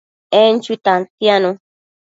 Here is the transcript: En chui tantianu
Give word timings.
En 0.39 0.47
chui 0.63 0.75
tantianu 0.85 1.49